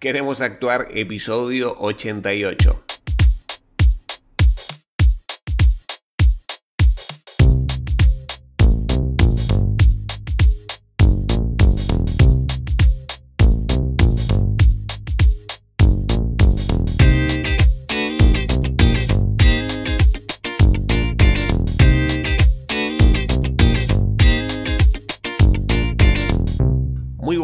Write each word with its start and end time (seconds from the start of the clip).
Queremos 0.00 0.40
actuar 0.40 0.88
episodio 0.92 1.74
88. 1.78 2.89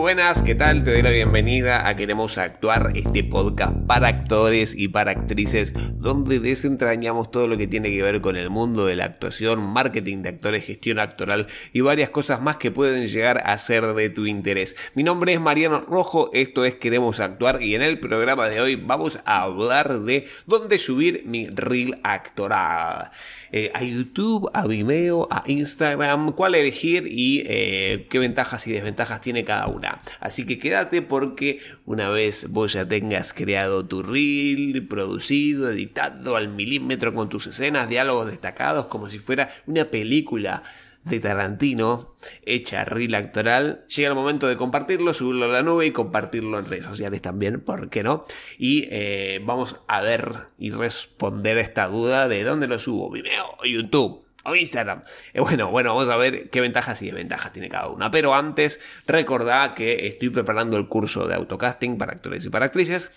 Buenas, 0.06 0.40
¿qué 0.42 0.54
tal? 0.54 0.84
Te 0.84 0.92
doy 0.92 1.02
la 1.02 1.10
bienvenida 1.10 1.88
a 1.88 1.96
Queremos 1.96 2.38
Actuar, 2.38 2.92
este 2.94 3.24
podcast 3.24 3.76
para 3.88 4.06
actores 4.06 4.76
y 4.78 4.86
para 4.86 5.10
actrices, 5.10 5.74
donde 5.96 6.38
desentrañamos 6.38 7.32
todo 7.32 7.48
lo 7.48 7.58
que 7.58 7.66
tiene 7.66 7.90
que 7.90 8.02
ver 8.02 8.20
con 8.20 8.36
el 8.36 8.48
mundo 8.48 8.86
de 8.86 8.94
la 8.94 9.06
actuación, 9.06 9.58
marketing 9.60 10.22
de 10.22 10.28
actores, 10.28 10.64
gestión 10.64 11.00
actoral 11.00 11.48
y 11.72 11.80
varias 11.80 12.10
cosas 12.10 12.40
más 12.40 12.56
que 12.56 12.70
pueden 12.70 13.08
llegar 13.08 13.42
a 13.44 13.58
ser 13.58 13.94
de 13.94 14.08
tu 14.08 14.26
interés. 14.26 14.76
Mi 14.94 15.02
nombre 15.02 15.32
es 15.32 15.40
Mariano 15.40 15.80
Rojo, 15.80 16.30
esto 16.32 16.64
es 16.64 16.74
Queremos 16.74 17.18
Actuar 17.18 17.60
y 17.60 17.74
en 17.74 17.82
el 17.82 17.98
programa 17.98 18.48
de 18.48 18.60
hoy 18.60 18.76
vamos 18.76 19.18
a 19.24 19.42
hablar 19.42 20.02
de 20.02 20.28
dónde 20.46 20.78
subir 20.78 21.24
mi 21.26 21.48
reel 21.48 21.98
actoral. 22.04 23.10
Eh, 23.52 23.70
a 23.74 23.82
YouTube, 23.82 24.50
a 24.52 24.66
Vimeo, 24.66 25.28
a 25.30 25.42
Instagram, 25.46 26.32
cuál 26.32 26.54
elegir 26.54 27.06
y 27.08 27.42
eh, 27.46 28.06
qué 28.10 28.18
ventajas 28.18 28.66
y 28.66 28.72
desventajas 28.72 29.20
tiene 29.20 29.44
cada 29.44 29.68
una. 29.68 29.95
Así 30.20 30.46
que 30.46 30.58
quédate 30.58 31.02
porque 31.02 31.60
una 31.84 32.08
vez 32.08 32.50
vos 32.50 32.72
ya 32.72 32.86
tengas 32.86 33.32
creado 33.32 33.84
tu 33.86 34.02
reel, 34.02 34.86
producido, 34.86 35.70
editado 35.70 36.36
al 36.36 36.48
milímetro 36.48 37.14
con 37.14 37.28
tus 37.28 37.46
escenas, 37.46 37.88
diálogos 37.88 38.30
destacados 38.30 38.86
como 38.86 39.10
si 39.10 39.18
fuera 39.18 39.48
una 39.66 39.86
película 39.86 40.62
de 41.06 41.20
Tarantino, 41.20 42.16
hecha 42.42 42.84
reel 42.84 43.14
actoral, 43.14 43.84
llega 43.86 44.08
el 44.08 44.16
momento 44.16 44.48
de 44.48 44.56
compartirlo, 44.56 45.14
subirlo 45.14 45.44
a 45.44 45.48
la 45.48 45.62
nube 45.62 45.86
y 45.86 45.92
compartirlo 45.92 46.58
en 46.58 46.66
redes 46.66 46.84
sociales 46.84 47.22
también, 47.22 47.60
¿por 47.60 47.90
qué 47.90 48.02
no? 48.02 48.24
Y 48.58 48.88
eh, 48.90 49.40
vamos 49.44 49.76
a 49.86 50.00
ver 50.00 50.32
y 50.58 50.72
responder 50.72 51.58
esta 51.58 51.86
duda 51.86 52.26
de 52.26 52.42
dónde 52.42 52.66
lo 52.66 52.80
subo, 52.80 53.08
Vimeo 53.08 53.56
o 53.60 53.64
YouTube 53.64 54.25
o 54.46 54.54
Instagram. 54.54 55.02
Eh, 55.34 55.40
bueno, 55.40 55.70
bueno, 55.70 55.94
vamos 55.94 56.08
a 56.08 56.16
ver 56.16 56.50
qué 56.50 56.60
ventajas 56.60 57.00
y 57.02 57.06
desventajas 57.06 57.52
tiene 57.52 57.68
cada 57.68 57.88
una. 57.88 58.10
Pero 58.10 58.34
antes, 58.34 58.80
recordá 59.06 59.74
que 59.74 60.06
estoy 60.06 60.30
preparando 60.30 60.76
el 60.76 60.88
curso 60.88 61.26
de 61.26 61.34
autocasting 61.34 61.98
para 61.98 62.12
actores 62.12 62.44
y 62.44 62.50
para 62.50 62.66
actrices. 62.66 63.10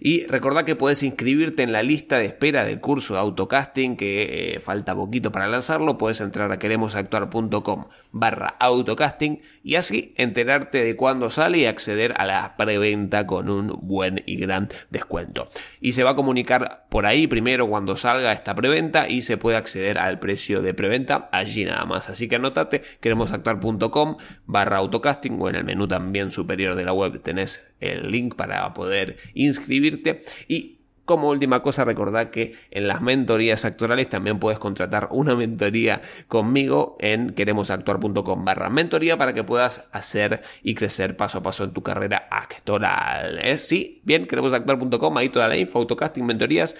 Y 0.00 0.26
recordá 0.26 0.64
que 0.64 0.76
puedes 0.76 1.02
inscribirte 1.02 1.62
en 1.62 1.72
la 1.72 1.82
lista 1.82 2.18
de 2.18 2.26
espera 2.26 2.64
del 2.64 2.80
curso 2.80 3.14
de 3.14 3.20
autocasting, 3.20 3.96
que 3.96 4.54
eh, 4.54 4.60
falta 4.60 4.94
poquito 4.94 5.32
para 5.32 5.46
lanzarlo. 5.46 5.98
Puedes 5.98 6.20
entrar 6.20 6.52
a 6.52 6.58
queremosactuar.com 6.58 7.86
barra 8.12 8.56
autocasting 8.60 9.42
y 9.62 9.74
así 9.76 10.14
enterarte 10.16 10.84
de 10.84 10.96
cuándo 10.96 11.30
sale 11.30 11.58
y 11.58 11.66
acceder 11.66 12.14
a 12.16 12.26
la 12.26 12.56
preventa 12.56 13.26
con 13.26 13.48
un 13.48 13.78
buen 13.82 14.22
y 14.26 14.36
gran 14.36 14.68
descuento. 14.90 15.46
Y 15.80 15.92
se 15.92 16.04
va 16.04 16.10
a 16.10 16.14
comunicar 16.16 16.86
por 16.88 17.06
ahí 17.06 17.26
primero 17.26 17.68
cuando 17.68 17.96
salga 17.96 18.32
esta 18.32 18.54
preventa 18.54 19.08
y 19.08 19.22
se 19.22 19.36
puede 19.36 19.56
acceder 19.56 19.98
al 19.98 20.18
precio 20.18 20.62
de 20.62 20.73
preventa 20.74 21.28
allí 21.32 21.64
nada 21.64 21.84
más. 21.84 22.10
Así 22.10 22.28
que 22.28 22.36
anotate 22.36 22.82
queremosactuar.com 23.00 24.16
barra 24.46 24.78
autocasting 24.78 25.40
o 25.40 25.48
en 25.48 25.56
el 25.56 25.64
menú 25.64 25.88
también 25.88 26.30
superior 26.30 26.74
de 26.74 26.84
la 26.84 26.92
web 26.92 27.20
tenés 27.22 27.64
el 27.80 28.10
link 28.10 28.34
para 28.34 28.72
poder 28.74 29.16
inscribirte 29.34 30.22
y 30.48 30.74
como 31.04 31.28
última 31.28 31.60
cosa, 31.60 31.84
recordad 31.84 32.30
que 32.30 32.54
en 32.70 32.88
las 32.88 33.02
mentorías 33.02 33.66
actorales 33.66 34.08
también 34.08 34.38
puedes 34.38 34.58
contratar 34.58 35.08
una 35.10 35.34
mentoría 35.34 36.00
conmigo 36.28 36.96
en 36.98 37.34
queremosactuar.com 37.34 38.44
barra 38.44 38.70
mentoría 38.70 39.18
para 39.18 39.34
que 39.34 39.44
puedas 39.44 39.86
hacer 39.92 40.42
y 40.62 40.74
crecer 40.74 41.16
paso 41.18 41.38
a 41.38 41.42
paso 41.42 41.64
en 41.64 41.72
tu 41.72 41.82
carrera 41.82 42.26
actoral. 42.30 43.38
¿eh? 43.42 43.58
Sí, 43.58 44.00
bien, 44.04 44.26
queremosactuar.com, 44.26 45.18
ahí 45.18 45.28
toda 45.28 45.46
la 45.46 45.58
info, 45.58 45.78
autocasting, 45.78 46.24
mentorías 46.24 46.74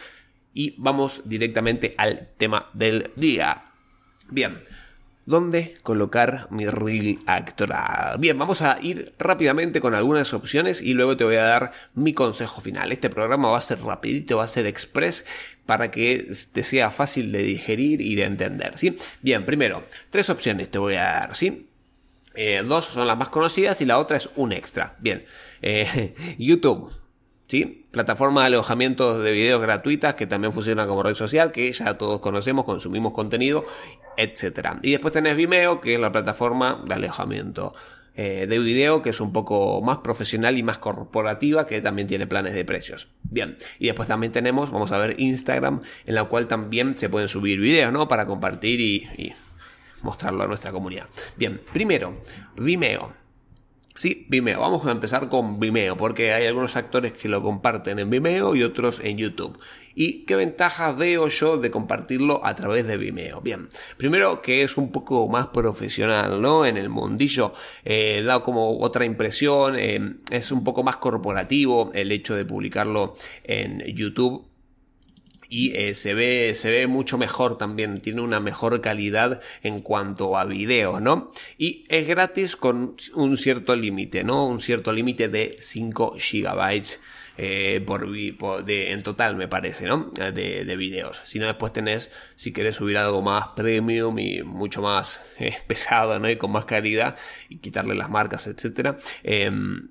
y 0.55 0.75
vamos 0.79 1.21
directamente 1.27 1.95
al 1.99 2.29
tema 2.39 2.71
del 2.73 3.11
día. 3.17 3.64
Bien, 4.31 4.63
¿dónde 5.27 5.77
colocar 5.83 6.49
mi 6.51 6.67
reel 6.67 7.19
actoral? 7.27 8.19
Bien, 8.19 8.39
vamos 8.39 8.63
a 8.63 8.79
ir 8.81 9.15
rápidamente 9.19 9.81
con 9.81 9.95
algunas 9.95 10.33
opciones 10.33 10.81
y 10.81 10.95
luego 10.95 11.17
te 11.17 11.25
voy 11.25 11.37
a 11.37 11.45
dar 11.45 11.73
mi 11.95 12.15
consejo 12.15 12.61
final. 12.61 12.91
Este 12.91 13.11
programa 13.11 13.51
va 13.51 13.59
a 13.59 13.63
ser 13.63 13.81
rapidito, 13.83 14.39
va 14.39 14.45
a 14.45 14.49
ser 14.49 14.67
express 14.67 15.25
para 15.67 15.91
que 15.91 16.33
te 16.53 16.63
sea 16.63 16.91
fácil 16.91 17.33
de 17.33 17.43
digerir 17.43 18.01
y 18.01 18.15
de 18.15 18.25
entender, 18.25 18.79
¿sí? 18.79 18.97
Bien, 19.21 19.45
primero, 19.45 19.85
tres 20.11 20.31
opciones 20.31 20.71
te 20.71 20.79
voy 20.79 20.95
a 20.95 21.03
dar, 21.03 21.37
¿sí? 21.37 21.69
Eh, 22.35 22.63
dos 22.67 22.87
son 22.87 23.07
las 23.07 23.17
más 23.17 23.29
conocidas 23.29 23.81
y 23.81 23.85
la 23.85 23.99
otra 23.99 24.17
es 24.17 24.31
un 24.37 24.53
extra. 24.53 24.97
Bien, 25.01 25.25
eh, 25.63 26.15
YouTube 26.39 27.04
Plataforma 27.63 28.41
de 28.41 28.47
alojamiento 28.49 29.21
de 29.21 29.33
videos 29.33 29.63
gratuitas 29.63 30.15
que 30.15 30.27
también 30.27 30.53
funciona 30.53 30.87
como 30.87 31.03
red 31.03 31.15
social, 31.15 31.53
que 31.53 31.71
ya 31.73 31.95
todos 31.95 32.21
conocemos, 32.21 32.65
consumimos 32.65 33.13
contenido, 33.13 33.65
etc. 34.17 34.79
Y 34.83 34.93
después 34.93 35.13
tenés 35.13 35.37
Vimeo, 35.37 35.81
que 35.81 35.95
es 35.95 36.01
la 36.01 36.11
plataforma 36.11 36.83
de 36.87 36.95
alojamiento 36.95 37.75
eh, 38.17 38.47
de 38.49 38.59
video, 38.59 39.03
que 39.03 39.11
es 39.11 39.21
un 39.21 39.33
poco 39.33 39.81
más 39.83 39.99
profesional 39.99 40.57
y 40.57 40.63
más 40.63 40.79
corporativa, 40.79 41.67
que 41.67 41.81
también 41.81 42.09
tiene 42.09 42.27
planes 42.27 42.55
de 42.55 42.65
precios. 42.65 43.09
Bien, 43.23 43.57
y 43.79 43.87
después 43.87 44.09
también 44.09 44.33
tenemos, 44.33 44.71
vamos 44.71 44.93
a 44.93 44.99
ver, 44.99 45.21
Instagram, 45.21 45.81
en 46.07 46.15
la 46.15 46.25
cual 46.25 46.47
también 46.47 46.95
se 46.95 47.09
pueden 47.09 47.29
subir 47.29 47.61
videos, 47.61 47.93
¿no? 47.93 48.09
Para 48.09 48.27
compartir 48.27 48.81
y 48.81 49.35
mostrarlo 50.03 50.45
a 50.45 50.47
nuestra 50.47 50.71
comunidad. 50.71 51.07
Bien, 51.37 51.61
primero, 51.73 52.23
Vimeo. 52.57 53.24
Sí, 53.97 54.27
Vimeo. 54.29 54.59
Vamos 54.61 54.85
a 54.87 54.91
empezar 54.91 55.29
con 55.29 55.61
Vimeo, 55.61 55.97
porque 55.97 56.33
hay 56.33 56.47
algunos 56.47 56.75
actores 56.75 57.13
que 57.13 57.29
lo 57.29 57.41
comparten 57.43 58.01
en 58.01 58.11
Vimeo 58.11 58.57
y 58.57 58.65
otros 58.65 58.99
en 58.99 59.17
YouTube. 59.17 59.57
¿Y 59.95 60.25
qué 60.25 60.35
ventajas 60.35 60.97
veo 60.97 61.29
yo 61.29 61.59
de 61.59 61.71
compartirlo 61.71 62.45
a 62.45 62.57
través 62.57 62.89
de 62.89 62.97
Vimeo? 62.97 63.41
Bien, 63.41 63.69
primero 63.97 64.43
que 64.43 64.65
es 64.65 64.77
un 64.77 64.91
poco 64.91 65.29
más 65.29 65.47
profesional, 65.47 66.43
¿no? 66.43 66.67
En 66.67 66.77
el 66.77 66.89
mundillo, 66.89 67.53
eh, 67.85 68.21
da 68.27 68.43
como 68.43 68.81
otra 68.81 69.05
impresión, 69.05 69.77
eh, 69.79 70.17
es 70.29 70.51
un 70.51 70.65
poco 70.65 70.83
más 70.83 70.97
corporativo 70.97 71.93
el 71.95 72.11
hecho 72.11 72.35
de 72.35 72.45
publicarlo 72.45 73.15
en 73.45 73.79
YouTube 73.95 74.45
y 75.55 75.71
eh, 75.77 75.95
se, 75.95 76.15
ve, 76.15 76.53
se 76.55 76.69
ve 76.69 76.89
mucho 76.89 77.17
mejor 77.17 77.57
también, 77.57 78.01
tiene 78.01 78.23
una 78.23 78.41
mejor 78.41 78.81
calidad 78.81 79.41
en 79.63 79.83
cuanto 79.83 80.37
a 80.37 80.45
video, 80.45 80.99
¿no? 80.99 81.31
Y 81.59 81.85
es 81.89 82.09
gratis 82.09 82.57
con 82.57 82.97
un 83.15 83.37
cierto 83.37 83.77
límite, 83.77 84.25
¿no? 84.25 84.49
Un 84.49 84.59
cierto 84.59 84.91
límite 84.91 85.29
de 85.29 85.57
5 85.61 86.17
gigabytes. 86.19 86.99
Eh, 87.37 87.81
por, 87.87 88.11
de, 88.65 88.91
en 88.91 89.03
total 89.05 89.37
me 89.37 89.47
parece, 89.47 89.87
¿no? 89.87 90.11
De, 90.11 90.65
de, 90.65 90.77
videos. 90.77 91.23
Si 91.25 91.39
no, 91.39 91.47
después 91.47 91.73
tenés, 91.73 92.11
si 92.35 92.53
querés 92.53 92.75
subir 92.75 92.99
algo 92.99 93.23
más 93.23 93.49
premium 93.55 94.19
y 94.19 94.43
mucho 94.43 94.83
más 94.83 95.23
eh, 95.39 95.57
pesado, 95.69 96.19
¿no? 96.19 96.29
Y 96.29 96.35
con 96.35 96.51
más 96.51 96.65
calidad 96.65 97.17
y 97.49 97.59
quitarle 97.59 97.95
las 97.95 98.11
marcas, 98.11 98.49
etcétera. 98.49 98.99
Em, 99.23 99.89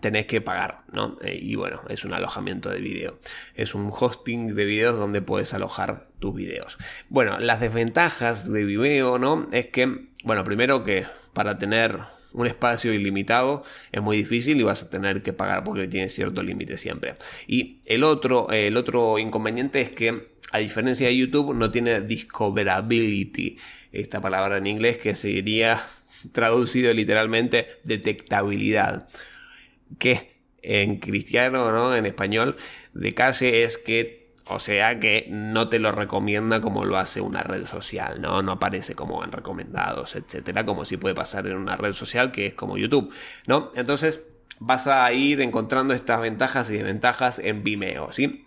tenés 0.00 0.26
que 0.26 0.40
pagar, 0.40 0.82
¿no? 0.92 1.18
Eh, 1.22 1.38
y 1.40 1.54
bueno, 1.54 1.82
es 1.88 2.04
un 2.04 2.14
alojamiento 2.14 2.70
de 2.70 2.80
video. 2.80 3.14
Es 3.54 3.74
un 3.74 3.90
hosting 3.92 4.54
de 4.54 4.64
videos 4.64 4.98
donde 4.98 5.22
puedes 5.22 5.54
alojar 5.54 6.08
tus 6.18 6.34
videos. 6.34 6.78
Bueno, 7.08 7.38
las 7.38 7.60
desventajas 7.60 8.50
de 8.50 8.64
Vimeo, 8.64 9.18
¿no? 9.18 9.48
Es 9.52 9.66
que, 9.66 10.08
bueno, 10.24 10.44
primero 10.44 10.84
que 10.84 11.06
para 11.32 11.58
tener 11.58 11.98
un 12.32 12.46
espacio 12.46 12.92
ilimitado 12.92 13.62
es 13.90 14.02
muy 14.02 14.16
difícil 14.16 14.58
y 14.58 14.62
vas 14.62 14.82
a 14.82 14.90
tener 14.90 15.22
que 15.22 15.32
pagar 15.32 15.64
porque 15.64 15.86
tiene 15.86 16.08
cierto 16.08 16.42
límite 16.42 16.78
siempre. 16.78 17.14
Y 17.46 17.80
el 17.86 18.04
otro, 18.04 18.50
el 18.50 18.76
otro 18.76 19.18
inconveniente 19.18 19.80
es 19.80 19.90
que, 19.90 20.32
a 20.50 20.58
diferencia 20.58 21.06
de 21.08 21.16
YouTube, 21.16 21.54
no 21.54 21.70
tiene 21.70 22.00
discoverability, 22.00 23.58
esta 23.92 24.20
palabra 24.20 24.56
en 24.56 24.66
inglés 24.66 24.98
que 24.98 25.14
sería 25.14 25.78
traducido 26.32 26.92
literalmente 26.92 27.68
detectabilidad 27.84 29.08
que 29.98 30.32
en 30.62 30.98
cristiano, 30.98 31.72
¿no? 31.72 31.94
En 31.94 32.06
español, 32.06 32.56
de 32.94 33.14
calle 33.14 33.64
es 33.64 33.78
que, 33.78 34.32
o 34.46 34.58
sea, 34.58 34.98
que 35.00 35.26
no 35.28 35.68
te 35.68 35.78
lo 35.78 35.92
recomienda 35.92 36.60
como 36.60 36.84
lo 36.84 36.96
hace 36.96 37.20
una 37.20 37.42
red 37.42 37.66
social, 37.66 38.20
¿no? 38.20 38.42
No 38.42 38.52
aparece 38.52 38.94
como 38.94 39.24
en 39.24 39.32
recomendados, 39.32 40.16
etcétera, 40.16 40.64
como 40.64 40.84
si 40.84 40.96
puede 40.96 41.14
pasar 41.14 41.46
en 41.46 41.56
una 41.56 41.76
red 41.76 41.92
social 41.94 42.32
que 42.32 42.46
es 42.46 42.54
como 42.54 42.78
YouTube, 42.78 43.12
¿no? 43.46 43.72
Entonces 43.74 44.26
vas 44.58 44.86
a 44.86 45.12
ir 45.12 45.40
encontrando 45.40 45.94
estas 45.94 46.20
ventajas 46.20 46.70
y 46.70 46.74
desventajas 46.74 47.38
en 47.40 47.64
Vimeo, 47.64 48.12
¿sí? 48.12 48.46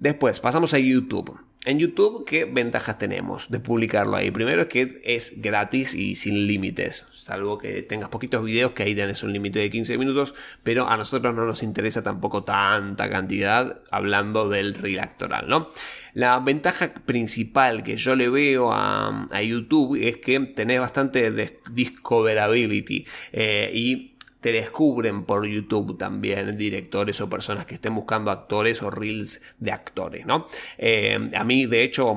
Después, 0.00 0.40
pasamos 0.40 0.74
a 0.74 0.78
YouTube. 0.78 1.47
En 1.64 1.78
YouTube, 1.78 2.24
¿qué 2.24 2.44
ventajas 2.44 2.98
tenemos 2.98 3.50
de 3.50 3.58
publicarlo 3.58 4.16
ahí? 4.16 4.30
Primero 4.30 4.62
es 4.62 4.68
que 4.68 5.00
es 5.04 5.42
gratis 5.42 5.92
y 5.92 6.14
sin 6.14 6.46
límites, 6.46 7.04
salvo 7.12 7.58
que 7.58 7.82
tengas 7.82 8.08
poquitos 8.10 8.44
videos 8.44 8.72
que 8.72 8.84
ahí 8.84 8.94
tenés 8.94 9.22
un 9.22 9.32
límite 9.32 9.58
de 9.58 9.68
15 9.68 9.98
minutos, 9.98 10.34
pero 10.62 10.88
a 10.88 10.96
nosotros 10.96 11.34
no 11.34 11.44
nos 11.44 11.62
interesa 11.62 12.02
tampoco 12.02 12.44
tanta 12.44 13.10
cantidad 13.10 13.82
hablando 13.90 14.48
del 14.48 14.74
reel 14.74 15.00
actoral, 15.00 15.48
¿no? 15.48 15.68
La 16.14 16.38
ventaja 16.38 16.94
principal 16.94 17.82
que 17.82 17.96
yo 17.96 18.14
le 18.14 18.28
veo 18.28 18.70
a, 18.72 19.28
YouTube 19.42 19.96
es 20.00 20.16
que 20.16 20.40
tenés 20.40 20.80
bastante 20.80 21.60
discoverability 21.70 23.06
eh, 23.32 23.70
y 23.72 24.17
te 24.40 24.52
descubren 24.52 25.24
por 25.24 25.46
YouTube 25.46 25.98
también 25.98 26.56
directores 26.56 27.20
o 27.20 27.28
personas 27.28 27.66
que 27.66 27.74
estén 27.74 27.94
buscando 27.94 28.30
actores 28.30 28.82
o 28.82 28.90
reels 28.90 29.40
de 29.58 29.72
actores, 29.72 30.26
¿no? 30.26 30.46
Eh, 30.76 31.30
a 31.34 31.44
mí, 31.44 31.66
de 31.66 31.82
hecho, 31.82 32.14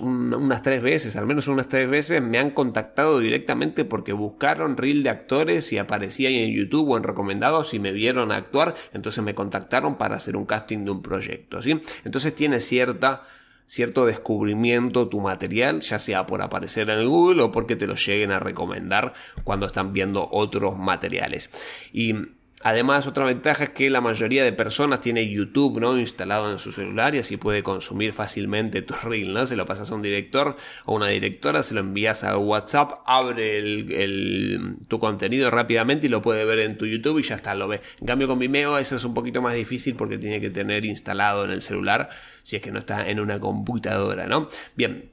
unas 0.00 0.62
tres 0.62 0.82
veces, 0.82 1.16
al 1.16 1.26
menos 1.26 1.46
unas 1.48 1.68
tres 1.68 1.88
veces, 1.88 2.20
me 2.22 2.38
han 2.38 2.50
contactado 2.50 3.20
directamente 3.20 3.84
porque 3.84 4.12
buscaron 4.12 4.76
reel 4.76 5.02
de 5.02 5.10
actores 5.10 5.72
y 5.72 5.78
aparecía 5.78 6.28
ahí 6.28 6.38
en 6.38 6.54
YouTube 6.54 6.90
o 6.90 6.96
en 6.96 7.04
recomendados 7.04 7.72
y 7.74 7.78
me 7.78 7.92
vieron 7.92 8.32
actuar, 8.32 8.74
entonces 8.92 9.22
me 9.22 9.34
contactaron 9.34 9.96
para 9.96 10.16
hacer 10.16 10.36
un 10.36 10.46
casting 10.46 10.84
de 10.84 10.90
un 10.90 11.02
proyecto, 11.02 11.62
¿sí? 11.62 11.80
Entonces 12.04 12.34
tiene 12.34 12.58
cierta 12.58 13.22
cierto 13.70 14.04
descubrimiento 14.04 15.08
tu 15.08 15.20
material, 15.20 15.80
ya 15.80 16.00
sea 16.00 16.26
por 16.26 16.42
aparecer 16.42 16.90
en 16.90 17.08
Google 17.08 17.44
o 17.44 17.52
porque 17.52 17.76
te 17.76 17.86
lo 17.86 17.94
lleguen 17.94 18.32
a 18.32 18.40
recomendar 18.40 19.14
cuando 19.44 19.66
están 19.66 19.92
viendo 19.92 20.28
otros 20.32 20.76
materiales. 20.76 21.50
Y 21.92 22.14
Además, 22.62 23.06
otra 23.06 23.24
ventaja 23.24 23.64
es 23.64 23.70
que 23.70 23.88
la 23.88 24.02
mayoría 24.02 24.44
de 24.44 24.52
personas 24.52 25.00
tiene 25.00 25.26
YouTube 25.30 25.80
¿no? 25.80 25.98
instalado 25.98 26.50
en 26.50 26.58
su 26.58 26.72
celular 26.72 27.14
y 27.14 27.18
así 27.18 27.38
puede 27.38 27.62
consumir 27.62 28.12
fácilmente 28.12 28.82
tu 28.82 28.94
reel. 29.02 29.32
¿no? 29.32 29.46
Se 29.46 29.56
lo 29.56 29.64
pasas 29.64 29.90
a 29.90 29.94
un 29.94 30.02
director 30.02 30.56
o 30.84 30.94
una 30.94 31.08
directora, 31.08 31.62
se 31.62 31.72
lo 31.72 31.80
envías 31.80 32.22
a 32.22 32.36
WhatsApp, 32.36 33.00
abre 33.06 33.58
el, 33.58 34.76
tu 34.88 34.98
contenido 34.98 35.50
rápidamente 35.50 36.06
y 36.06 36.10
lo 36.10 36.20
puede 36.20 36.44
ver 36.44 36.58
en 36.58 36.76
tu 36.76 36.84
YouTube 36.84 37.20
y 37.20 37.22
ya 37.22 37.36
está, 37.36 37.54
lo 37.54 37.66
ve. 37.66 37.80
En 37.98 38.06
cambio, 38.06 38.28
con 38.28 38.38
Vimeo 38.38 38.76
eso 38.76 38.96
es 38.96 39.04
un 39.04 39.14
poquito 39.14 39.40
más 39.40 39.54
difícil 39.54 39.94
porque 39.96 40.18
tiene 40.18 40.38
que 40.38 40.50
tener 40.50 40.84
instalado 40.84 41.46
en 41.46 41.52
el 41.52 41.62
celular 41.62 42.10
si 42.42 42.56
es 42.56 42.62
que 42.62 42.70
no 42.70 42.80
está 42.80 43.08
en 43.08 43.20
una 43.20 43.40
computadora. 43.40 44.26
¿no? 44.26 44.50
Bien, 44.76 45.10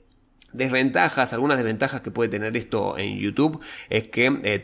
Desventajas, 0.54 1.34
algunas 1.34 1.58
desventajas 1.58 2.02
que 2.02 2.10
puede 2.10 2.30
tener 2.30 2.56
esto 2.56 2.98
en 2.98 3.18
YouTube 3.18 3.62
es 3.90 4.08
que 4.08 4.28
eh, 4.44 4.62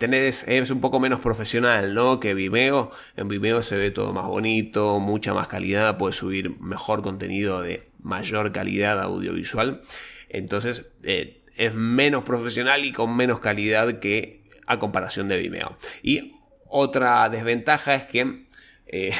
es 0.48 0.72
un 0.72 0.80
poco 0.80 1.00
menos 1.00 1.20
profesional, 1.20 1.94
¿no? 1.94 2.20
Que 2.20 2.34
Vimeo. 2.34 2.90
En 3.18 3.28
Vimeo 3.28 3.62
se 3.62 3.76
ve 3.76 3.92
todo 3.92 4.14
más 4.14 4.26
bonito, 4.26 5.00
mucha 5.00 5.34
más 5.34 5.48
calidad, 5.48 5.98
puedes 5.98 6.16
subir 6.16 6.58
mejor 6.62 7.02
contenido 7.02 7.62
de 7.62 7.90
mayor 8.02 8.54
calidad 8.54 9.02
audiovisual. 9.02 9.82
Entonces 10.30 10.86
eh, 11.04 11.42
es 11.58 11.74
menos 11.74 12.24
profesional 12.24 12.86
y 12.86 12.94
con 12.94 13.16
menos 13.16 13.40
calidad 13.40 14.00
que 14.00 14.44
a 14.66 14.80
comparación 14.80 15.28
de 15.28 15.38
Vimeo. 15.38 15.78
Y 16.02 16.36
otra 16.66 17.30
desventaja 17.30 17.96
es 17.96 18.04
que, 18.06 18.46
eh, 18.88 19.12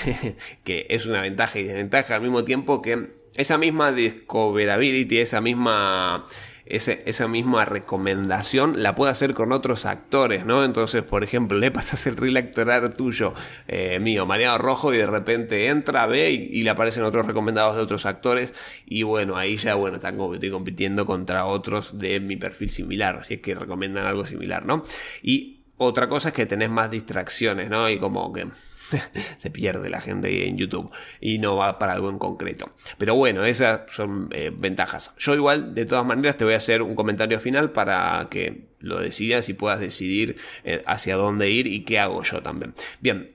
que 0.64 0.88
es 0.90 1.06
una 1.06 1.22
ventaja 1.22 1.60
y 1.60 1.64
desventaja 1.64 2.16
al 2.16 2.22
mismo 2.22 2.44
tiempo 2.44 2.82
que 2.82 3.22
esa 3.36 3.58
misma 3.58 3.92
discoverability, 3.92 5.20
esa 5.20 5.42
misma 5.42 6.26
esa 6.66 7.28
misma 7.28 7.66
recomendación 7.66 8.82
la 8.82 8.96
puede 8.96 9.12
hacer 9.12 9.34
con 9.34 9.52
otros 9.52 9.86
actores, 9.86 10.46
¿no? 10.46 10.64
Entonces, 10.64 11.04
por 11.04 11.24
ejemplo, 11.24 11.58
le 11.58 11.72
pasas 11.72 12.08
el 12.08 12.16
reel 12.16 12.38
actoral 12.38 12.94
tuyo, 12.94 13.34
eh, 13.68 14.00
mío, 14.00 14.26
Mariano 14.26 14.58
Rojo, 14.58 14.94
y 14.94 14.98
de 14.98 15.06
repente 15.06 15.68
entra, 15.68 16.06
ve 16.06 16.32
y, 16.32 16.62
le 16.62 16.70
aparecen 16.70 17.04
otros 17.04 17.26
recomendados 17.26 17.76
de 17.76 17.82
otros 17.82 18.06
actores, 18.06 18.54
y 18.86 19.04
bueno, 19.04 19.38
ahí 19.38 19.58
ya, 19.58 19.76
bueno, 19.76 19.98
estoy 19.98 20.50
compitiendo 20.50 21.06
contra 21.06 21.46
otros 21.46 22.00
de 22.00 22.20
mi 22.20 22.38
perfil 22.38 22.70
similar, 22.70 23.20
así 23.22 23.36
es 23.36 23.42
que 23.42 23.56
recomiendan 23.56 24.06
algo 24.06 24.26
similar, 24.26 24.66
¿no? 24.66 24.86
Y 25.22 25.64
otra 25.78 26.08
cosa 26.08 26.30
es 26.30 26.36
que 26.36 26.46
tenés 26.46 26.70
más 26.70 26.90
distracciones, 26.90 27.70
¿no? 27.70 27.90
Y 27.90 28.00
como 28.00 28.32
que 28.32 28.48
se 29.38 29.52
pierde 29.52 29.90
la 29.90 30.02
gente 30.02 30.48
en 30.48 30.58
YouTube 30.58 30.92
y 31.20 31.40
no 31.40 31.56
va 31.56 31.80
para 31.80 31.94
algo 31.94 32.10
en 32.10 32.18
concreto. 32.18 32.72
Pero 32.98 33.16
bueno, 33.16 33.46
esas 33.46 33.82
son 33.92 34.30
eh, 34.32 34.52
ventajas. 34.54 35.14
Yo 35.18 35.36
igual, 35.36 35.74
de 35.74 35.86
todas 35.86 36.06
maneras, 36.06 36.38
te 36.38 36.46
voy 36.46 36.54
a 36.54 36.58
hacer 36.58 36.82
un 36.82 36.96
comentario 36.96 37.40
final 37.40 37.72
para 37.72 38.28
que 38.30 38.68
lo 38.80 39.00
decidas 39.00 39.50
y 39.50 39.54
puedas 39.54 39.80
decidir 39.80 40.38
eh, 40.64 40.84
hacia 40.86 41.16
dónde 41.16 41.50
ir 41.50 41.68
y 41.68 41.84
qué 41.84 42.00
hago 42.00 42.24
yo 42.24 42.42
también. 42.42 42.74
Bien, 43.00 43.34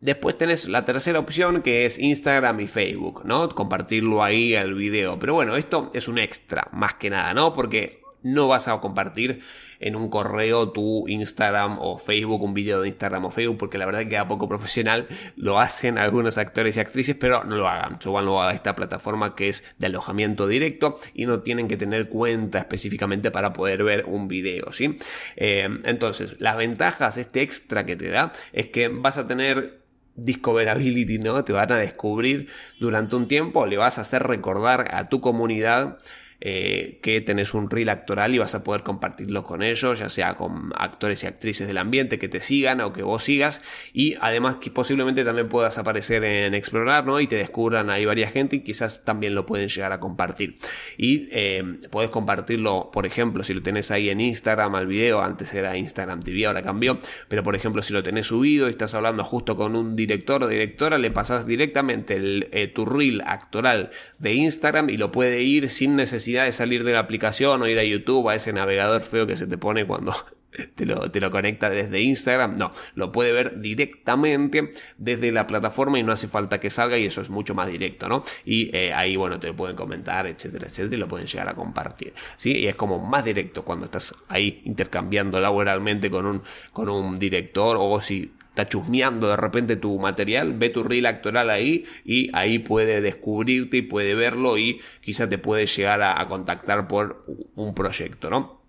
Después 0.00 0.38
tenés 0.38 0.66
la 0.66 0.86
tercera 0.86 1.18
opción 1.18 1.60
que 1.60 1.84
es 1.84 1.98
Instagram 1.98 2.60
y 2.60 2.66
Facebook, 2.66 3.22
¿no? 3.26 3.50
Compartirlo 3.50 4.24
ahí 4.24 4.54
al 4.54 4.72
video. 4.72 5.18
Pero 5.18 5.34
bueno, 5.34 5.56
esto 5.56 5.90
es 5.92 6.08
un 6.08 6.18
extra, 6.18 6.68
más 6.72 6.94
que 6.94 7.10
nada, 7.10 7.34
¿no? 7.34 7.52
Porque 7.52 7.99
no 8.22 8.48
vas 8.48 8.68
a 8.68 8.78
compartir 8.80 9.40
en 9.80 9.96
un 9.96 10.10
correo 10.10 10.70
tu 10.70 11.08
Instagram 11.08 11.78
o 11.80 11.98
Facebook, 11.98 12.42
un 12.42 12.54
vídeo 12.54 12.80
de 12.80 12.88
Instagram 12.88 13.24
o 13.24 13.30
Facebook, 13.30 13.58
porque 13.58 13.78
la 13.78 13.86
verdad 13.86 14.00
que 14.00 14.10
queda 14.10 14.28
poco 14.28 14.48
profesional. 14.48 15.08
Lo 15.36 15.58
hacen 15.58 15.98
algunos 15.98 16.38
actores 16.38 16.76
y 16.76 16.80
actrices, 16.80 17.16
pero 17.18 17.44
no 17.44 17.56
lo 17.56 17.66
hagan. 17.66 18.00
Suban 18.00 18.28
a 18.28 18.52
esta 18.52 18.74
plataforma 18.74 19.34
que 19.34 19.48
es 19.48 19.64
de 19.78 19.86
alojamiento 19.86 20.46
directo 20.46 21.00
y 21.14 21.26
no 21.26 21.40
tienen 21.40 21.66
que 21.66 21.76
tener 21.76 22.08
cuenta 22.08 22.58
específicamente 22.58 23.30
para 23.30 23.52
poder 23.52 23.82
ver 23.82 24.04
un 24.06 24.28
video, 24.28 24.72
¿sí? 24.72 24.98
Eh, 25.36 25.68
entonces, 25.84 26.36
las 26.38 26.56
ventajas, 26.56 27.16
este 27.16 27.42
extra 27.42 27.86
que 27.86 27.96
te 27.96 28.10
da, 28.10 28.32
es 28.52 28.66
que 28.66 28.88
vas 28.88 29.16
a 29.16 29.26
tener 29.26 29.80
discoverability, 30.16 31.18
¿no? 31.18 31.44
Te 31.44 31.52
van 31.52 31.72
a 31.72 31.78
descubrir 31.78 32.48
durante 32.78 33.16
un 33.16 33.28
tiempo, 33.28 33.66
le 33.66 33.76
vas 33.76 33.98
a 33.98 34.02
hacer 34.02 34.22
recordar 34.22 34.94
a 34.94 35.08
tu 35.08 35.20
comunidad 35.20 35.98
eh, 36.42 36.98
que 37.02 37.20
tenés 37.20 37.52
un 37.52 37.68
reel 37.68 37.90
actoral 37.90 38.34
y 38.34 38.38
vas 38.38 38.54
a 38.54 38.64
poder 38.64 38.82
compartirlo 38.82 39.44
con 39.44 39.62
ellos, 39.62 39.98
ya 39.98 40.08
sea 40.08 40.34
con 40.34 40.72
actores 40.74 41.22
y 41.22 41.26
actrices 41.26 41.66
del 41.66 41.76
ambiente 41.76 42.18
que 42.18 42.28
te 42.30 42.40
sigan 42.40 42.80
o 42.80 42.94
que 42.94 43.02
vos 43.02 43.24
sigas 43.24 43.60
y 43.92 44.14
además 44.22 44.56
que 44.56 44.70
posiblemente 44.70 45.22
también 45.22 45.48
puedas 45.48 45.76
aparecer 45.76 46.24
en 46.24 46.54
Explorar 46.54 47.04
¿no? 47.04 47.20
y 47.20 47.26
te 47.26 47.36
descubran 47.36 47.90
ahí 47.90 48.06
varias 48.06 48.32
gente 48.32 48.56
y 48.56 48.60
quizás 48.60 49.04
también 49.04 49.34
lo 49.34 49.44
pueden 49.44 49.68
llegar 49.68 49.92
a 49.92 50.00
compartir 50.00 50.56
y 50.96 51.28
eh, 51.30 51.62
puedes 51.90 52.10
compartirlo 52.10 52.90
por 52.90 53.04
ejemplo 53.04 53.42
si 53.42 53.52
lo 53.52 53.62
tenés 53.62 53.90
ahí 53.90 54.08
en 54.08 54.20
Instagram 54.20 54.74
al 54.74 54.86
video 54.86 55.20
antes 55.20 55.52
era 55.52 55.76
Instagram 55.76 56.22
TV 56.22 56.46
ahora 56.46 56.62
cambió 56.62 56.98
pero 57.28 57.42
por 57.42 57.54
ejemplo 57.54 57.82
si 57.82 57.92
lo 57.92 58.02
tenés 58.02 58.28
subido 58.28 58.68
y 58.68 58.70
estás 58.70 58.94
hablando 58.94 59.24
justo 59.24 59.56
con 59.56 59.76
un 59.76 59.94
director 59.94 60.42
o 60.42 60.48
directora 60.48 60.96
le 60.96 61.10
pasas 61.10 61.46
directamente 61.46 62.18
eh, 62.52 62.68
tu 62.68 62.86
reel 62.86 63.22
actoral 63.26 63.90
de 64.18 64.32
Instagram 64.32 64.88
y 64.90 64.96
lo 64.96 65.12
puede 65.12 65.42
ir 65.42 65.68
sin 65.68 65.96
necesidad 65.96 66.29
de 66.32 66.52
salir 66.52 66.84
de 66.84 66.92
la 66.92 67.00
aplicación 67.00 67.62
o 67.62 67.66
ir 67.66 67.78
a 67.78 67.84
YouTube, 67.84 68.28
a 68.28 68.34
ese 68.34 68.52
navegador 68.52 69.02
feo 69.02 69.26
que 69.26 69.36
se 69.36 69.46
te 69.46 69.58
pone 69.58 69.86
cuando 69.86 70.14
te 70.74 70.86
lo, 70.86 71.10
te 71.10 71.20
lo, 71.20 71.30
conecta 71.30 71.70
desde 71.70 72.00
Instagram. 72.00 72.56
No, 72.56 72.72
lo 72.94 73.12
puede 73.12 73.32
ver 73.32 73.60
directamente 73.60 74.72
desde 74.98 75.32
la 75.32 75.46
plataforma 75.46 75.98
y 75.98 76.02
no 76.02 76.12
hace 76.12 76.28
falta 76.28 76.60
que 76.60 76.70
salga 76.70 76.98
y 76.98 77.06
eso 77.06 77.20
es 77.20 77.30
mucho 77.30 77.54
más 77.54 77.68
directo, 77.68 78.08
¿no? 78.08 78.24
Y 78.44 78.74
eh, 78.76 78.92
ahí, 78.92 79.16
bueno, 79.16 79.38
te 79.38 79.52
pueden 79.52 79.76
comentar, 79.76 80.26
etcétera, 80.26 80.68
etcétera, 80.68 80.96
y 80.96 80.98
lo 80.98 81.08
pueden 81.08 81.26
llegar 81.26 81.48
a 81.48 81.54
compartir, 81.54 82.14
¿sí? 82.36 82.52
Y 82.52 82.66
es 82.66 82.74
como 82.74 82.98
más 82.98 83.24
directo 83.24 83.64
cuando 83.64 83.86
estás 83.86 84.14
ahí 84.28 84.62
intercambiando 84.64 85.40
laboralmente 85.40 86.10
con 86.10 86.26
un, 86.26 86.42
con 86.72 86.88
un 86.88 87.18
director 87.18 87.76
o 87.78 88.00
si 88.00 88.32
chusmeando 88.66 89.28
de 89.28 89.36
repente 89.36 89.76
tu 89.76 89.98
material, 89.98 90.54
ve 90.54 90.70
tu 90.70 90.82
reel 90.82 91.06
actoral 91.06 91.50
ahí 91.50 91.84
y 92.04 92.30
ahí 92.34 92.58
puede 92.58 93.00
descubrirte 93.00 93.78
y 93.78 93.82
puede 93.82 94.14
verlo 94.14 94.58
y 94.58 94.80
quizá 95.00 95.28
te 95.28 95.38
puede 95.38 95.66
llegar 95.66 96.02
a, 96.02 96.20
a 96.20 96.26
contactar 96.26 96.88
por 96.88 97.24
un 97.56 97.74
proyecto, 97.74 98.30
¿no? 98.30 98.59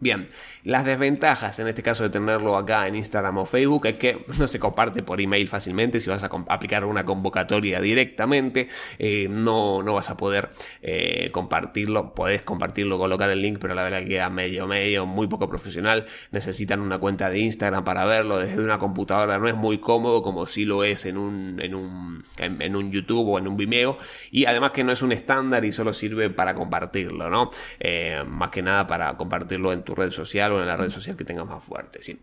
Bien, 0.00 0.28
las 0.64 0.84
desventajas 0.84 1.58
en 1.60 1.68
este 1.68 1.82
caso 1.82 2.02
de 2.02 2.10
tenerlo 2.10 2.56
acá 2.56 2.88
en 2.88 2.96
Instagram 2.96 3.38
o 3.38 3.46
Facebook 3.46 3.86
es 3.86 3.96
que 3.96 4.26
no 4.38 4.46
se 4.48 4.58
comparte 4.58 5.02
por 5.02 5.20
email 5.20 5.46
fácilmente. 5.46 6.00
Si 6.00 6.10
vas 6.10 6.24
a 6.24 6.30
aplicar 6.48 6.84
una 6.84 7.04
convocatoria 7.04 7.80
directamente, 7.80 8.68
eh, 8.98 9.28
no, 9.30 9.82
no 9.82 9.94
vas 9.94 10.10
a 10.10 10.16
poder 10.16 10.50
eh, 10.82 11.30
compartirlo. 11.32 12.12
Podés 12.12 12.42
compartirlo, 12.42 12.98
colocar 12.98 13.30
el 13.30 13.40
link, 13.40 13.58
pero 13.60 13.74
la 13.74 13.84
verdad 13.84 14.00
que 14.00 14.08
queda 14.08 14.30
medio, 14.30 14.66
medio, 14.66 15.06
muy 15.06 15.28
poco 15.28 15.48
profesional. 15.48 16.06
Necesitan 16.32 16.80
una 16.80 16.98
cuenta 16.98 17.30
de 17.30 17.38
Instagram 17.38 17.84
para 17.84 18.04
verlo 18.04 18.38
desde 18.38 18.60
una 18.60 18.78
computadora. 18.78 19.38
No 19.38 19.48
es 19.48 19.54
muy 19.54 19.78
cómodo 19.78 20.22
como 20.22 20.46
si 20.46 20.64
lo 20.64 20.82
es 20.82 21.06
en 21.06 21.16
un, 21.16 21.60
en 21.60 21.74
un, 21.74 22.24
en, 22.38 22.76
un 22.76 22.90
YouTube 22.90 23.28
o 23.28 23.38
en 23.38 23.46
un 23.46 23.56
Vimeo. 23.56 23.96
Y 24.32 24.46
además 24.46 24.72
que 24.72 24.82
no 24.82 24.90
es 24.90 25.02
un 25.02 25.12
estándar 25.12 25.64
y 25.64 25.70
solo 25.70 25.94
sirve 25.94 26.30
para 26.30 26.54
compartirlo, 26.54 27.30
¿no? 27.30 27.50
Eh, 27.78 28.24
más 28.26 28.50
que 28.50 28.60
nada 28.60 28.86
para 28.86 29.16
compartirlo 29.16 29.72
en 29.72 29.83
tu 29.84 29.94
red 29.94 30.10
social 30.10 30.52
o 30.52 30.60
en 30.60 30.66
la 30.66 30.76
red 30.76 30.90
social 30.90 31.16
que 31.16 31.24
tengas 31.24 31.46
más 31.46 31.62
fuerte, 31.62 32.02
¿sí? 32.02 32.18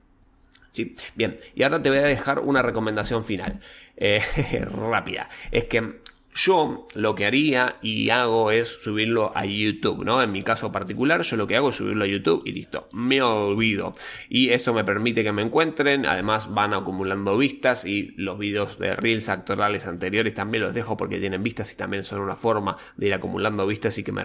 Sí, 0.71 0.95
bien, 1.15 1.37
y 1.53 1.63
ahora 1.63 1.81
te 1.81 1.89
voy 1.89 1.99
a 1.99 2.03
dejar 2.03 2.39
una 2.39 2.61
recomendación 2.61 3.25
final, 3.25 3.59
eh, 3.97 4.21
rápida. 4.89 5.27
Es 5.51 5.65
que 5.65 6.01
Yo 6.33 6.85
lo 6.95 7.13
que 7.15 7.25
haría 7.25 7.75
y 7.81 8.09
hago 8.09 8.51
es 8.51 8.69
subirlo 8.69 9.33
a 9.35 9.45
YouTube, 9.45 10.05
¿no? 10.05 10.23
En 10.23 10.31
mi 10.31 10.43
caso 10.43 10.71
particular, 10.71 11.21
yo 11.23 11.35
lo 11.35 11.45
que 11.45 11.57
hago 11.57 11.69
es 11.69 11.75
subirlo 11.75 12.05
a 12.05 12.07
YouTube 12.07 12.43
y 12.45 12.53
listo, 12.53 12.87
me 12.93 13.21
olvido. 13.21 13.95
Y 14.29 14.49
eso 14.49 14.73
me 14.73 14.85
permite 14.85 15.23
que 15.23 15.31
me 15.33 15.41
encuentren, 15.41 16.05
además 16.05 16.53
van 16.53 16.73
acumulando 16.73 17.37
vistas 17.37 17.85
y 17.85 18.13
los 18.15 18.37
videos 18.39 18.79
de 18.79 18.95
Reels 18.95 19.27
actorales 19.27 19.87
anteriores 19.87 20.33
también 20.33 20.63
los 20.63 20.73
dejo 20.73 20.95
porque 20.95 21.19
tienen 21.19 21.43
vistas 21.43 21.73
y 21.73 21.75
también 21.75 22.05
son 22.05 22.21
una 22.21 22.37
forma 22.37 22.77
de 22.95 23.07
ir 23.07 23.13
acumulando 23.13 23.67
vistas 23.67 23.97
y 23.97 24.03
que 24.03 24.13
me, 24.13 24.23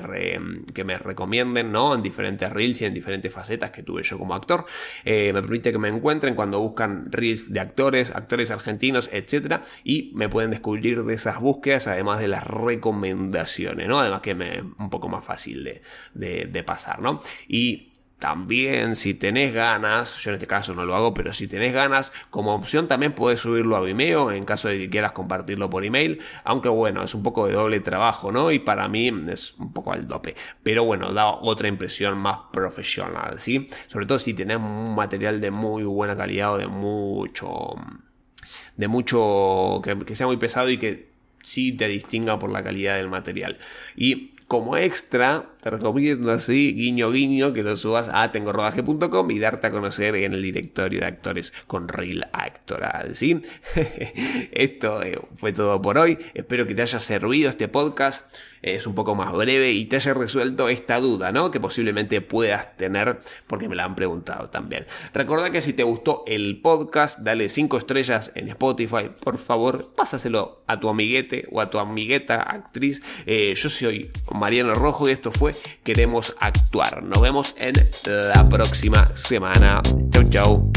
que 0.73 0.85
me 0.85 0.99
recomienden, 0.99 1.73
¿no? 1.73 1.93
En 1.93 2.03
diferentes 2.03 2.49
Reels 2.53 2.83
y 2.83 2.85
en 2.85 2.95
diferentes 2.95 3.33
facetas 3.33 3.73
que 3.73 3.83
tuve 3.83 4.05
yo 4.05 4.17
como 4.17 4.35
actor. 4.35 4.65
Eh, 5.05 5.33
me 5.33 5.43
permite 5.43 5.73
que 5.73 5.79
me 5.79 5.89
encuentren 5.89 6.37
cuando 6.37 6.61
buscan 6.61 7.11
Reels 7.11 7.53
de 7.53 7.59
actores, 7.59 8.13
actores 8.15 8.53
argentinos, 8.53 9.11
etc. 9.13 9.63
Y 9.83 10.13
me 10.15 10.29
pueden 10.29 10.53
descubrir 10.53 11.03
de 11.03 11.15
esas 11.15 11.41
búsquedas 11.41 11.96
además 11.97 12.21
de 12.21 12.29
las 12.29 12.47
recomendaciones, 12.47 13.89
¿no? 13.89 13.99
Además 14.01 14.21
que 14.21 14.35
me 14.35 14.61
un 14.61 14.91
poco 14.91 15.09
más 15.09 15.25
fácil 15.25 15.65
de, 16.15 16.47
de 16.47 16.63
pasar, 16.63 17.01
¿no? 17.01 17.21
Y 17.49 17.93
también, 18.19 18.97
si 18.97 19.13
tenés 19.13 19.53
ganas, 19.53 20.17
yo 20.17 20.31
en 20.31 20.35
este 20.35 20.47
caso 20.47 20.75
no 20.75 20.87
lo 20.87 20.95
hago, 20.95 21.13
pero 21.13 21.35
si 21.35 21.49
tenés 21.49 21.75
ganas, 21.75 22.15
como 22.31 22.55
opción 22.55 22.89
también 22.89 23.13
puedes 23.13 23.41
subirlo 23.41 23.77
a 23.77 23.81
Vimeo 23.81 24.33
en 24.33 24.47
caso 24.47 24.69
de 24.69 24.79
que 24.79 24.89
quieras 24.89 25.13
compartirlo 25.13 25.69
por 25.69 25.85
email. 25.85 26.21
Aunque 26.45 26.71
bueno, 26.71 27.03
es 27.03 27.15
un 27.15 27.23
poco 27.23 27.47
de 27.47 27.53
doble 27.53 27.81
trabajo, 27.81 28.33
¿no? 28.33 28.51
Y 28.53 28.59
para 28.59 28.89
mí 28.89 29.13
es 29.29 29.55
un 29.59 29.73
poco 29.73 29.93
al 29.93 30.09
dope. 30.09 30.35
Pero 30.63 30.85
bueno, 30.85 31.13
da 31.13 31.27
otra 31.29 31.69
impresión 31.69 32.17
más 32.17 32.39
profesional, 32.53 33.39
¿sí? 33.39 33.69
Sobre 33.87 34.07
todo 34.07 34.19
si 34.19 34.33
tenés 34.33 34.57
un 34.57 34.95
material 34.95 35.41
de 35.41 35.51
muy 35.51 35.85
buena 35.85 36.17
calidad 36.17 36.55
o 36.55 36.59
de 36.59 36.69
mucho. 36.69 37.75
de 38.77 38.89
mucho. 38.89 39.83
que 40.07 40.15
sea 40.15 40.27
muy 40.27 40.39
pesado 40.39 40.71
y 40.71 40.79
que 40.79 41.16
sí 41.47 41.71
te 41.73 41.87
distinga 41.87 42.39
por 42.39 42.51
la 42.51 42.63
calidad 42.63 42.97
del 42.97 43.09
material. 43.09 43.57
Y 43.97 44.33
como 44.47 44.77
extra, 44.77 45.47
te 45.61 45.71
recomiendo 45.71 46.31
así, 46.31 46.73
guiño 46.73 47.11
guiño, 47.11 47.53
que 47.53 47.65
lo 47.65 47.77
subas 47.77 48.09
a 48.13 48.31
tengorodaje.com 48.31 49.31
y 49.33 49.41
darte 49.41 49.67
a 49.67 49.71
conocer 49.73 50.15
en 50.15 50.35
el 50.35 50.43
directorio 50.43 51.01
de 51.01 51.07
actores 51.07 51.53
con 51.67 51.89
Real 51.89 52.29
Actoral, 52.33 53.17
¿sí? 53.17 53.43
Esto 54.53 55.03
eh, 55.03 55.19
fue 55.37 55.53
todo 55.53 55.83
por 55.83 55.99
hoy. 55.99 56.19
Espero 56.35 56.65
que 56.65 56.77
te 56.77 56.83
haya 56.83 57.01
servido 57.01 57.51
este 57.51 57.67
podcast. 57.67 58.33
Es 58.63 58.87
un 58.87 58.95
poco 58.95 59.15
más 59.15 59.33
breve 59.33 59.73
y 59.73 59.85
te 59.85 59.97
haya 59.97 60.15
resuelto 60.15 60.69
esta 60.69 60.99
duda, 60.99 61.31
¿no? 61.31 61.51
Que 61.51 61.61
posiblemente 61.61 62.21
puedas 62.21 62.77
tener 62.77 63.21
porque 63.47 63.69
me 63.69 63.77
la 63.77 63.85
han 63.85 63.95
preguntado 63.95 64.49
también. 64.49 64.87
Recuerda 65.13 65.51
que 65.51 65.61
si 65.61 65.73
te 65.73 65.83
gustó 65.83 66.25
el 66.27 66.61
podcast, 66.61 67.19
dale 67.21 67.49
5 67.49 67.77
estrellas 67.79 68.33
en 68.35 68.49
Spotify. 68.49 69.11
Por 69.23 69.39
favor, 69.39 69.93
pásaselo 69.95 70.63
a 70.67 70.81
tu 70.81 70.89
amiguete 70.89 71.47
o 71.53 71.61
a 71.61 71.71
tu 71.71 71.79
amigueta 71.79 72.43
actriz. 72.43 73.03
Eh, 73.27 73.55
yo 73.57 73.69
soy 73.69 74.11
Mariano 74.37 74.75
Rojo 74.75 75.09
y 75.09 75.13
esto 75.13 75.33
fue 75.33 75.55
Queremos 75.83 76.35
Actuar. 76.39 77.03
Nos 77.03 77.21
vemos 77.21 77.55
en 77.59 77.75
la 78.07 78.49
próxima 78.49 79.07
semana. 79.17 79.83
Chau, 80.13 80.31
chau. 80.31 80.76